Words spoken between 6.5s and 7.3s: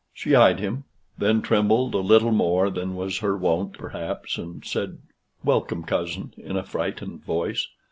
a frightened